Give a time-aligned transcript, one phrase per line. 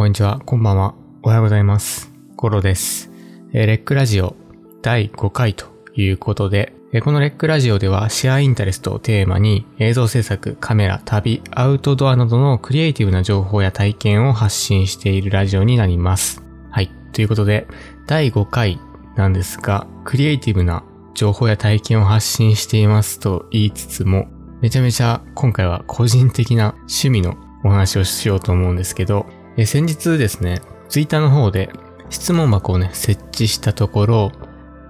[0.00, 0.94] こんにちは、こんばんは。
[1.22, 2.10] おはようございます。
[2.34, 3.10] ゴロです。
[3.52, 4.34] えーレックラジオ
[4.80, 16.42] 第5回ということで、えこのレックラジオではシェアインタレストをテーマに映像制作、カメラ、旅、アウトドアなどのクリエイティブな情報や体験を発信しているラジオになります。
[16.70, 16.90] はい。
[17.12, 17.66] ということで、
[18.06, 18.80] 第5回
[19.16, 24.28] なんですが、クリエイティブな情報や体験を発信していますと言いつつも、
[24.62, 29.26] めちゃめちゃ今回は個人的な趣味のお話をしようと思うんですけど、
[29.60, 31.68] え先日ですね、ツイッターの方で
[32.08, 34.32] 質問箱をね、設置したところ、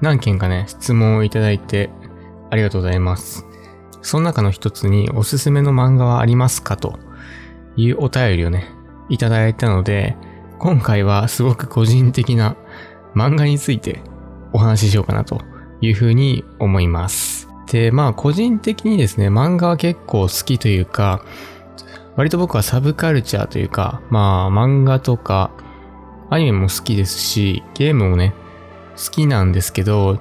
[0.01, 1.91] 何件かね、質問をいただいて
[2.51, 3.45] ありがとうございます。
[4.01, 6.77] その中の一つにおすすめの漫画はありますか？
[6.77, 7.01] と
[7.77, 8.69] いうお便りをね、
[9.09, 10.17] いただいたので、
[10.61, 12.57] 今回はすごく個人的な
[13.17, 14.05] 漫画について
[14.53, 15.41] お話ししようかなと
[15.81, 17.49] いうふうに思います。
[17.67, 21.25] で、まあ個人的にですね、漫画は結構好きというか、
[22.17, 25.51] 割と僕はサブカルチャーというか、まあ漫画とか
[26.31, 28.35] アニメも好きですし、ゲームもね、
[28.97, 30.19] 好きなんですけど、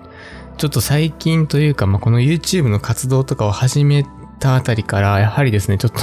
[0.58, 4.06] ちょっと最近というか、まあこの YouTube の活動とかを始め
[4.40, 6.00] たあたりから、やはりですね、ちょっと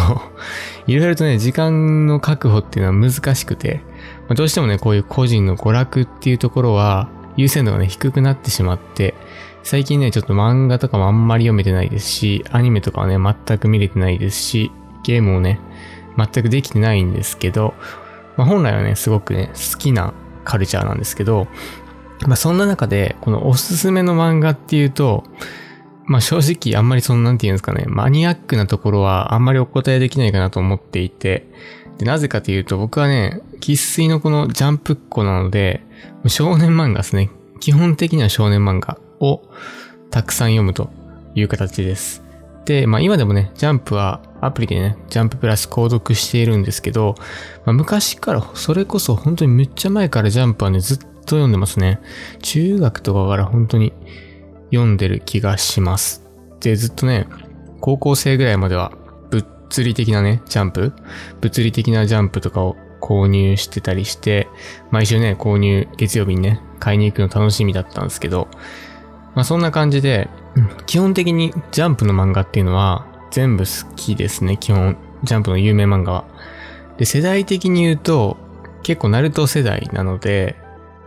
[0.87, 3.83] いろいろとね、時間の確保っていうのは難しくて、
[4.29, 9.14] まあどうしてもね、こういう個人の娯楽っていうところは、優先度がね、低くなってしまって、
[9.62, 14.70] 最近ね、ちょっと漫画とかもあんまり読めてないですし、アニメとかはね、全く見れてないですし、
[15.03, 15.61] ゲームもね、
[16.17, 17.75] 全くできてないんですけど、
[18.36, 20.14] まあ、本来はね、すごくね、好きな
[20.45, 21.48] カルチャーなんですけど、
[22.27, 25.25] まあ、そんな中で、このおすすめの漫画っていうと、
[26.06, 31.47] まあ、正直あんまりその、なんていうんですかね、マニアックなところはあんまりお答えできないかなと思っていて、
[31.98, 35.83] でなぜかというと、僕はね、喫水のこのジャンプっ子なので、
[36.27, 37.30] 少年漫画ですね。
[37.61, 39.42] 基本的には少年漫画を
[40.11, 40.91] たくさん読むと
[41.34, 42.23] いう形です。
[42.67, 47.15] で、まあ今でもね、ジャンプはアプリでね、ジャンププラス購読しているんですけど、
[47.65, 52.01] まあ、昔から、それこそ本当にめっちゃ前からジャンプはね、ずっと読んでますね。
[52.42, 53.92] 中学とかから本当に
[54.70, 56.23] 読んでる気がします。
[56.61, 57.27] で、ずっとね、
[57.80, 58.92] 高校生ぐらいまでは
[59.30, 60.92] 物理的なね、ジャンプ
[61.41, 64.48] 物理的なジャンプとかを購入してたりして、
[64.91, 68.48] 毎週ね、購入月曜日にね、買いに行くの楽しみだったんですけど、
[69.35, 70.29] まあそんな感じで、
[70.86, 74.97] 基本的にジャンプの漫画っていうのは全部好きですね、基本。
[75.25, 76.25] ジャンプの有名漫画は。
[76.98, 78.37] で、世代的に言うと、
[78.83, 80.57] 結構ナルト世代なので、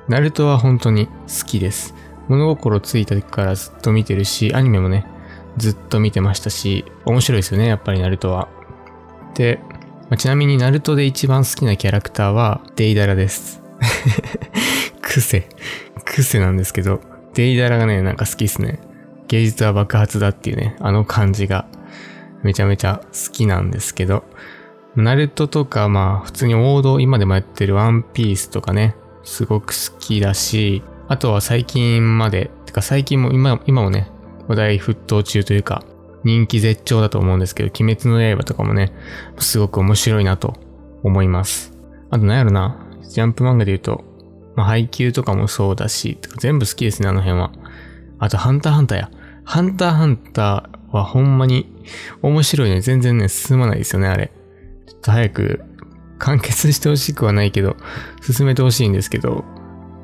[0.08, 1.96] ナルトは本当に好きです。
[2.28, 5.06] 物心ついた時からずっと見てるし、アニメもね、
[5.58, 8.50] ずっと見てましたし、面白いですよね、やっぱりナルトは。
[9.36, 9.60] で、
[10.10, 13.62] まあちなみにナルトで一番好きなキャラクターはデイダラです。
[15.02, 15.48] 癖。
[16.06, 17.02] 癖なんですけど、
[17.34, 18.80] デイダラがね、なんか好きですね。
[19.28, 21.66] 芸術は爆発だっていうね、あの感じが
[22.44, 24.24] めちゃめちゃ好きなんですけど、
[24.96, 34.10] ナルトとか、まあ普通に王道、今でもやってるワンピースとかね、すごく好きだし、あとは最近まで、てか最近も今、今もね、
[34.48, 35.84] 話題沸騰中というか、
[36.24, 38.94] 人気絶頂だと思うんですけど、鬼滅の刃とかもね、
[39.38, 40.56] すごく面白いなと
[41.04, 41.78] 思います。
[42.10, 44.04] あと何やろな、ジャンプ漫画で言うと、
[44.56, 47.52] まあ配給とかもそうだし、全部好きですね、あの辺は。
[48.18, 49.12] あと、ハンターハンターや。
[49.46, 51.84] ハンターハンターはほんまに
[52.22, 52.82] 面白いね。
[52.82, 54.32] 全然ね、進まないですよね、あれ。
[54.88, 55.62] ちょっと早く
[56.18, 57.78] 完結してほしくはないけど、
[58.22, 59.44] 進めてほしいんですけど、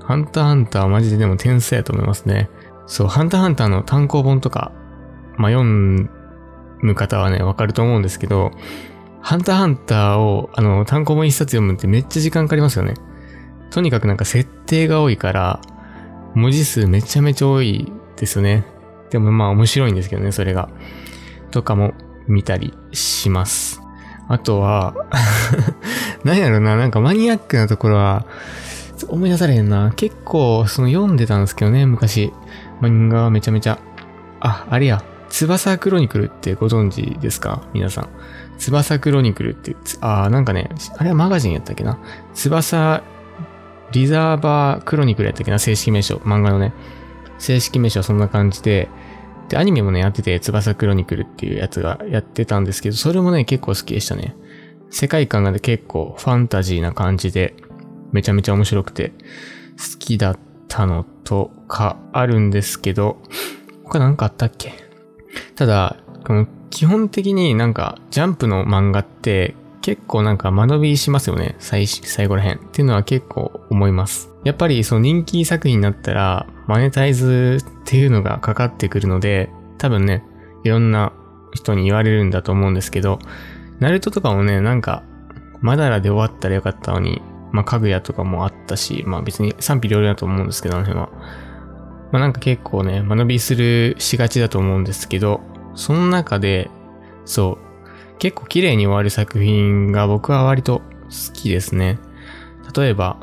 [0.04, 2.50] ハンターハンターはマジででも天才やと思いますね。
[2.88, 4.72] そう、ハンターハンターの単行本とか、
[5.38, 8.52] まあ、読む方はね、わかると思うんですけど、
[9.22, 12.94] ハンターハンターを、あの、単行本一冊読むってめっちゃ時間かかりますよね。
[13.72, 15.62] とにかくなんか設定が多いから、
[16.36, 18.66] 文字数めちゃめちゃ多いですよね。
[19.10, 20.70] でもまあ面白いんですけどね、それが。
[21.52, 21.94] とかも
[22.28, 23.82] 見たりします。
[24.28, 24.96] あとは、
[26.26, 28.26] 何やろな、なんかマニアックなところは、
[29.08, 29.92] 思い出されへんな。
[29.96, 32.34] 結構、その読んでたんですけどね、昔。
[32.82, 33.78] 漫画はめちゃめちゃ。
[34.40, 35.04] あ、あれや。
[35.30, 37.62] 翼クロニクルってご存知ですか？
[37.74, 38.08] 皆さん。
[38.58, 42.00] 翼クロニクルって、つあー、なんかね、あれはマガジンやったっけな？
[42.34, 43.04] 翼
[43.92, 45.60] リザーバークロニクルやったっけな？
[45.60, 46.18] 正式名称。
[46.24, 46.74] 漫画のね。
[47.38, 48.90] 正式名称はそんな感じで、
[49.50, 54.36] で、アニメもね、やってて、翼クロニクルっていうやつがやってたんですけど、それもね、結構好きでしたね。
[54.90, 57.56] 世界観がね、結構ファンタジーな感じで、
[58.12, 59.10] めちゃめちゃ面白くて、
[59.78, 63.18] 好きだったのとかあるんですけど、
[63.84, 64.74] 他なんかあったっけ？
[65.56, 65.98] ただ、
[66.72, 69.54] 基本的になんか、ジャンプの漫画って、
[69.86, 71.56] 結構なんか間延びしますよね。
[71.60, 72.56] 最、最後らへん。
[72.56, 74.34] っていうのは結構思います。
[74.44, 80.24] やっぱりその人気作品になったら、マネタイズっていうのがかかってくるので、多分ね、
[80.64, 81.14] いろんな
[81.54, 83.20] 人に言われるんだと思うんですけど、
[83.80, 85.04] ナルトとかもね、なんか、
[85.62, 87.22] マダラで終わったらよかったのに、
[87.52, 91.12] まあ、家具屋とかもあったし、まあ別に賛否両論だと思うんですけど、あの辺は。
[92.12, 95.42] まあなんか結構ね、間延びするしがちだと思うんですけど、
[95.76, 96.72] その中で、
[97.26, 97.65] そう、
[98.20, 102.00] 結構綺麗に終わる作品が僕は割と好きですね。
[102.76, 103.18] 例えば、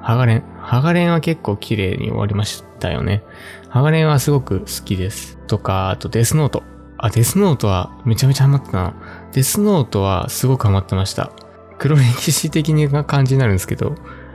[0.00, 0.44] ハガレン。
[0.58, 3.22] ハガレンは結構綺麗に終わりましたよね。
[3.68, 5.38] ハガレンはすごく好きです。
[5.46, 6.62] とか、あとデスノート。
[6.96, 8.94] あ、デスノートはめちゃめちゃハマってたな。
[9.32, 11.30] デスノートはすごくハマってました。
[11.78, 13.94] 黒歴史的な感じになるんですけど、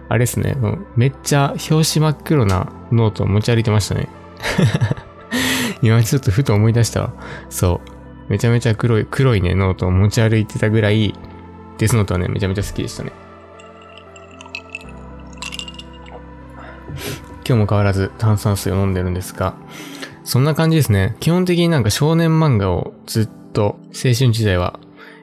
[0.09, 0.55] あれですね、
[0.95, 4.07] めっちゃ表紙真っ黒なノートを持ち歩いてましたね。
[5.81, 7.13] 今ちょっとふと思い出したわ。
[7.49, 7.92] そう。
[8.29, 11.13] めちゃめちゃ黒い、黒いね、ノートを持ち歩いてたぐらい、
[11.77, 13.11] デスノートはね、めちゃめちゃ好きでしたね。
[17.45, 19.55] 今日も変わらず炭酸水を飲んでるんですが、
[20.23, 21.15] そんな感じですね。
[21.19, 24.79] 基本的になんか少年漫画をずっと青春時代は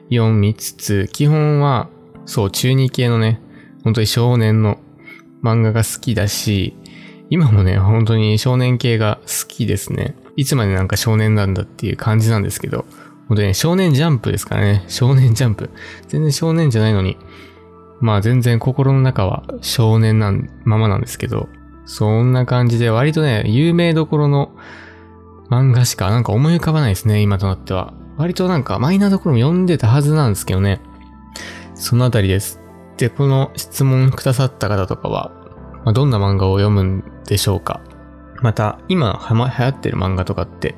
[0.09, 1.89] 読みつつ、基本は
[2.25, 3.41] そう中二系のね、
[3.83, 4.77] 本当に少年の
[5.43, 6.75] 漫画が好きだし、
[7.31, 10.15] 今もね、本当に少年系が好きですね。
[10.35, 12.85] いつまでなんか少年なんだっていう感じなんですけど、
[13.27, 14.83] 本当にね、少年ジャンプですからね。
[14.87, 15.69] 少年ジャンプ。
[16.07, 17.17] 全然少年じゃないのに、
[17.99, 20.33] まあ全然心の中は少年な
[20.65, 21.47] ままなんですけど、
[21.85, 24.51] そんな感じで割とね、有名どころの
[25.49, 27.93] 漫画しかなんか思い浮かばないですね、今となっては。
[28.17, 30.81] 割となんかマイナーどころも読んでたはずなんですけどね。
[31.75, 32.61] そのあたりです。
[32.97, 35.31] で、この質問くださった方とかは、
[35.83, 37.81] まあ、どんな漫画を読むんでしょうか
[38.41, 40.75] また、今は、流行ってる漫画とかって、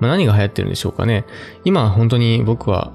[0.00, 1.24] まあ、何が流行ってるんでしょうかね
[1.64, 2.92] 今本当に僕は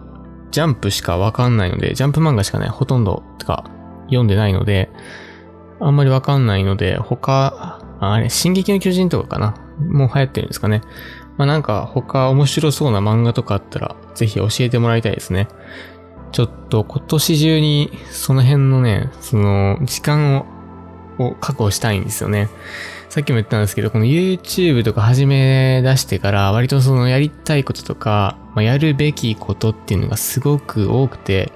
[0.51, 3.65] ジャンプしかわかんないので、ジャンプ漫画しかね、ほとんどとか
[4.05, 4.89] 読んでないので、
[5.79, 10.81] あんまりわかんないので、他、あれ、進撃の巨人とかかなもう流行ってるんですかね。
[11.37, 15.47] まあなんか他面白そうな漫画とかあったら、ぜひ教えてもらいたいですね。
[16.31, 20.45] ちょっと今年中にその辺のね、その時間を
[21.19, 22.49] を確保したいんですよね。
[23.09, 31.51] さっきも言ったんですけど、この YouTube とか始め出してから割とそのやりたいこととか、まあ、やるべきことっていうのがすごく多くて、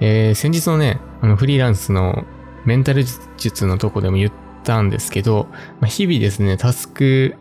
[0.00, 2.24] えー、先日のね、あのフリーランスの
[2.64, 3.04] メンタル
[3.36, 5.48] 術のとこでも言ったんですけど、
[5.80, 7.34] まあ、日々ですね、タスク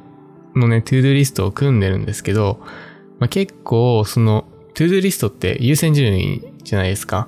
[0.55, 2.59] のね、 ToDoリストを組んでるんですけど、
[3.19, 7.27] まあ、結構その ToDoリストって優先順位じゃないですか。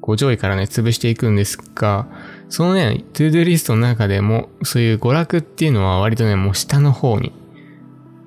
[0.00, 2.06] こう上位からね、潰していくんですが、
[2.48, 7.32] そのね、 ToDoリストの中でも、そういう娯楽っていうのは割とね、もう下の方に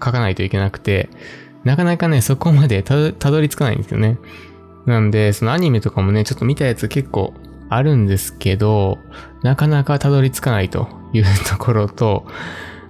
[0.03, 1.09] 書かないといけなくて、
[1.63, 4.17] なかなかね、そこまでたどり着かないんですよね。
[4.85, 7.33] なんで、そのアニメとかもね、ちょっと見たやつ結構
[7.69, 8.99] あるんですけど、
[9.43, 12.25] なかなかたどり着かないというところと、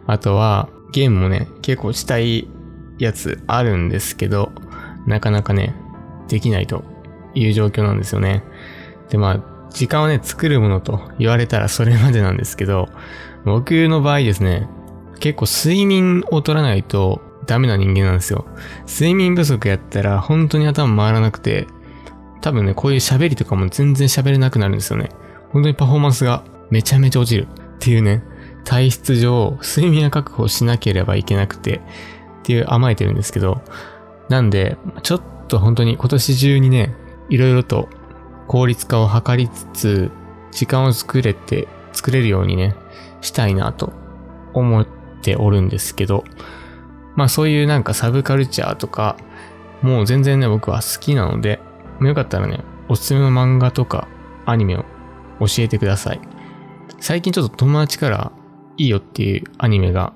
[0.05, 2.47] あとは、ゲームもね、結構したい
[2.97, 4.51] やつあるんですけど、
[5.05, 5.75] なかなかね、
[6.27, 6.83] できないと
[7.33, 8.43] いう状況なんですよね。
[9.09, 12.89] で、まあ、時間をね、作るものと言われたらそれまでなんですけど、
[13.45, 14.67] 僕の場合ですね、
[15.19, 18.47] 結構睡眠を取らないとダメな人間なんですよ。
[18.87, 21.67] 睡眠不足やったら本当に頭回らなくて、
[22.41, 25.09] 多分ね、こういう喋りとかも全然喋れなくなるんですよね。
[25.51, 27.47] 本当にパフォーマンスがめちゃめちゃ落ちるっ
[27.77, 28.23] ていうね、
[28.65, 31.81] 体質上、睡眠を確保しなければいけなくて、
[32.39, 33.61] っていう甘えてるんですけど、
[34.27, 36.95] なんで、ちょっと本当に今年中にね、
[37.29, 37.89] いろいろと
[38.47, 40.11] 効率化を図りつつ、
[40.51, 42.75] 時間を作れて、作れるようにね、
[43.21, 43.93] したいなと
[44.53, 44.87] 思っ
[45.21, 46.23] ておるんですけど、
[47.15, 49.17] まあそういうなんかサブカルチャーとか、
[49.81, 51.59] もう全然ね、僕は好きなので、
[52.01, 54.07] よかったらね、おすすめの漫画とか
[54.45, 54.85] アニメを
[55.39, 56.21] 教えてください。
[56.99, 58.31] 最近ちょっと友達から
[58.77, 60.13] いいよっていうアニメが、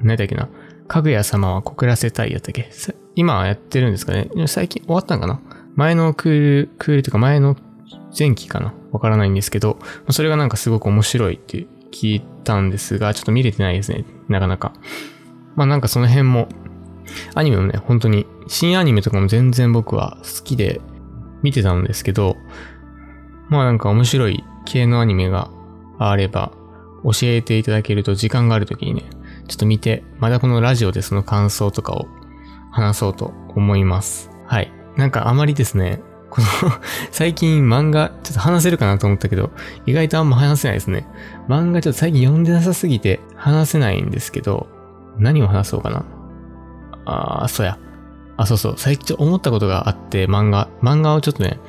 [0.00, 0.48] 何だっけな、
[0.88, 2.70] かぐや様は告らせたいやったっけ？
[3.14, 4.28] 今はやってるんですかね？
[4.46, 5.40] 最近終わったんかな？
[5.74, 7.56] 前のクール、クールとか前の
[8.16, 8.74] 前期かな？
[8.92, 9.78] わからないんですけど、
[10.10, 14.04] それがなんかすごく面白いって聞いたんですが、ちょっと見れてないですね。
[14.28, 14.72] なかなか。
[15.56, 16.48] まあなんかその辺も、
[17.34, 20.80] アニメもね、本当に、新アニメとかも全然僕は好きで
[21.42, 22.36] 見てたんですけど、
[23.48, 25.50] まあなんか面白い系のアニメが
[25.98, 26.52] あれば、
[27.04, 29.04] 教えていただけると時間がある時にね、
[29.46, 32.06] ちょっと見て、またこのラジオでその感想とかを
[32.70, 34.30] 話そうと思います。
[34.46, 34.72] はい。
[34.96, 36.02] なんかあまりですね、
[36.34, 36.72] この
[37.12, 39.52] 最近漫画、ちょっと話せるかなと思ったけど、
[39.86, 41.06] 意外とあんま話せないですね。
[41.48, 44.66] 漫画ちょっと最近読んでなさすぎて話せないんですけど、
[45.16, 46.04] 何を話そうかな。
[47.04, 47.78] あー、そうや。
[48.36, 48.74] あ、そうそう。
[48.76, 50.68] 最近ちょっと思ったことがあって、漫画。
[50.82, 51.60] 漫画をちょっとね、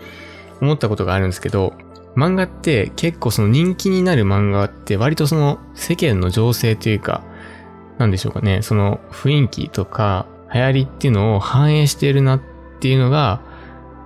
[0.62, 1.74] 思ったことがあるんですけど、
[2.15, 7.24] 漫画って結構その人気になる漫画って割とその世間の情勢というか、
[8.00, 12.41] なんでしょうかね、その雰囲気とか流行りっていうのを反映しているなっ
[12.79, 13.41] ていうのが、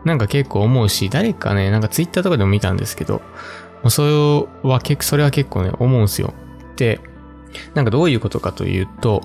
[0.06, 3.22] なんか結構思うし、誰かね、なんかツイッターとかでも見たんですけど、
[3.88, 6.34] それは結構、それは結構ね、思うんすよ。
[6.76, 7.00] で、
[7.74, 9.22] なんかどういうことかというと、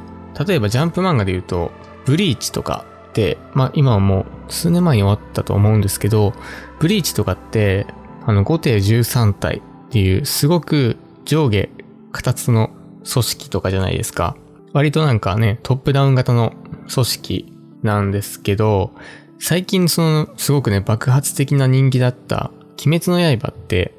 [0.47, 1.71] 例えばジャンプ漫画で言うと、
[2.05, 6.35] ブリーチとかって、まあ今はもう数年前に終わったと思うんですけど、
[6.79, 7.87] ブリーチとかって、
[8.27, 11.69] あの5艇13体っていうすごく上下
[12.13, 12.71] 形の
[13.11, 14.37] 組織とかじゃないですか。
[14.73, 16.53] 割となんかね、トップダウン型の
[16.93, 17.53] 組織
[17.83, 18.93] なんですけど、
[19.39, 22.51] 最近そのすごくね、爆発的な人気だった
[22.85, 23.95] 鬼滅の刃って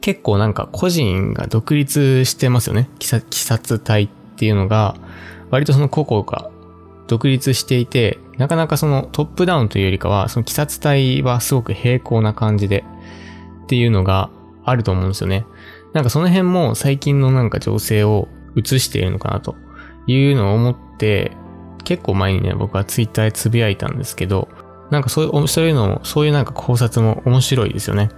[0.00, 2.88] 結構なんか個人が独立してますよね。
[3.00, 4.96] 鬼殺隊っていうのが
[5.50, 6.50] 割とその個々が
[7.06, 12.84] 独立していて、なかなかそのトップダウンというよりかは、その鬼殺隊はすごく平行な感じで
[13.64, 14.30] っていうのが
[14.64, 15.46] あると思うんですよね。
[15.92, 19.54] なんかその辺も最近のなんか情勢を映しているのかなと
[20.06, 21.32] いうのを思って、
[21.84, 24.48] 結構前にね、僕はツイッターでつぶやいたんですけど、
[24.90, 28.10] なんかそういう、そういうのも、そういうなんか考察も面白いですよね。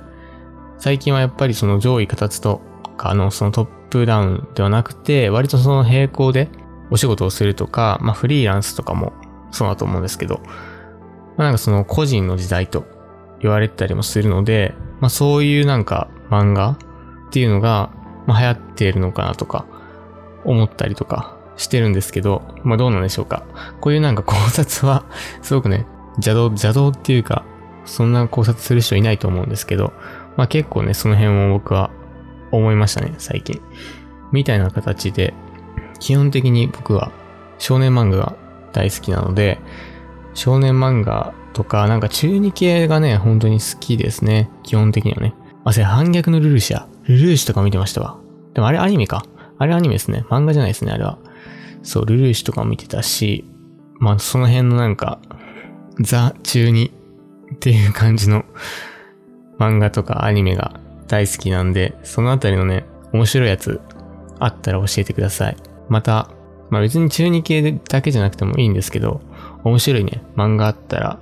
[0.79, 2.61] 最近はやっぱりその上位形と
[2.97, 6.49] かのそのトップダウンではなくて、割とその並行で
[6.91, 9.13] お仕事をするとか、まあフリーランスとかも
[9.51, 10.41] そうだと思うんですけど、
[11.37, 12.85] まあなんかその個人の時代と
[13.41, 17.91] 言われてたりもするので、まあそういうなんか漫画っていうのが、
[18.27, 19.67] まあ流行っているのかなとか
[20.45, 23.45] 思ったりとかしてるんですけど、まあどうなんでしょうか。
[23.81, 25.05] こういうなんか考察は
[25.43, 25.87] すごくね、
[26.19, 27.45] 邪道、邪道っていうか、
[27.85, 29.93] そんな考察する人いないと思うんですけど、
[30.37, 31.91] まあ結構ね、その辺を僕は
[32.53, 33.61] 思いましたね、最近。
[34.33, 35.35] みたいな形で、
[35.99, 37.11] 基本的に僕は
[37.59, 38.37] 少年漫画が
[38.73, 39.59] 大好きなので、
[40.35, 44.51] 少年漫画とか、なんか中二系がね、本当に好きですね。
[44.63, 45.35] 基本的にはね。
[45.65, 48.19] あ、それ反逆のルルーシュルルーシとか見てましたわ。
[48.55, 49.25] でもあれアニメか。
[49.59, 50.25] あれアニメですね。
[50.31, 51.19] 漫画じゃないですね、あれは。
[51.83, 53.45] そう、ルルーシとか見てたし、
[53.99, 55.21] まあその辺のなんか、
[56.00, 56.93] ザ中二
[57.55, 58.45] っていう感じの
[59.59, 63.81] 漫画とかアニメが大好きなんで、そのあたりのね、面白いやつ
[64.38, 65.57] あったら教えてください。
[65.88, 66.31] また、
[66.71, 69.21] まあ別に中二系だけじゃなくてもいいんですけど、
[69.64, 71.19] 面白いね、漫画あったら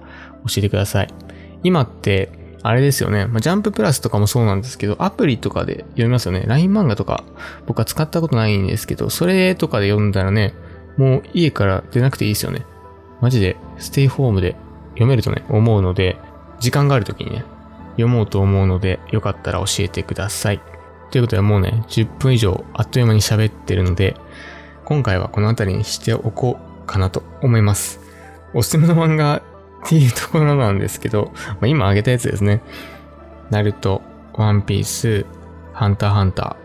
[0.46, 1.08] 教えてください。
[1.62, 2.30] 今って、
[2.62, 3.26] あれですよね。
[3.26, 6.44] まあ、ジャンププラスとかもそうなんですけど、アプリとかで読みますよね。
[6.48, 7.22] LINE 漫画とか、
[7.66, 10.52] 僕は使ったことないんですけど、それとかで読んだらね、
[10.96, 12.66] もう家から出なくていいですよね。
[13.20, 14.56] マジで、ステイホームで
[14.96, 16.18] 読めるとね、思うので、
[16.58, 17.44] 時間がある時にね、
[17.92, 20.60] 読もうと思うので、よかったら教えてください。
[21.10, 24.16] ということでもうね、10分以上あっという間に喋ってるので、
[24.84, 28.00] 今回はこの辺りにしておこうかなと思います。
[28.54, 29.42] おすすめの漫画っ
[29.88, 32.62] ていうところなんですけど、まあ、今挙げたやつですね。
[33.50, 34.02] ナルト、
[34.34, 35.26] ワンピース、
[35.72, 36.56] ハンターハンタ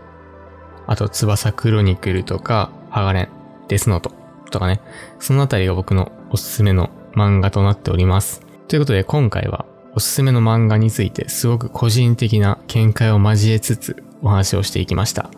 [0.86, 3.28] ー、あと翼クロニクルとか、ハガレン、
[3.68, 4.12] デスノート
[4.50, 4.80] とかね、
[5.18, 8.42] そのあたりが僕のおすすめの漫画となっております。
[8.68, 15.30] ということで今回はおすすめの漫画についてすごく個人的な見解を交えつつお話をしていきました。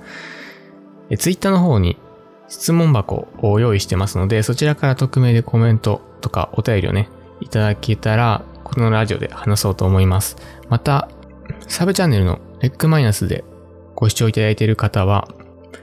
[1.11, 1.99] え、ツイッターの方に
[2.49, 7.09] 質問箱を用意してますので、そちらから匿名でコメントとかお便りをね、
[7.41, 10.37] いただけたら、このラジオで話そうと思います。
[10.69, 11.09] また、
[11.67, 13.45] サブチャンネルのレックマイナスで
[13.95, 15.29] ご視聴いただいている方は、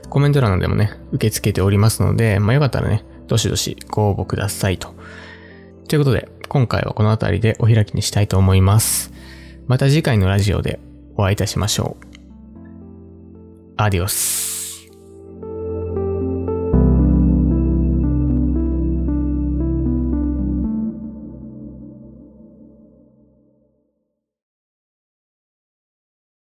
[0.10, 4.93] コメント欄でもね、受け付けておりますので、まあよかったらね、どしどしご応募くださいと。
[5.91, 9.12] ということで、今回はこの辺りでお開きにしたいと思います。
[9.67, 10.79] また次回のラジオで
[11.17, 12.05] お会いいたしましょう。
[13.75, 14.40] アディオス。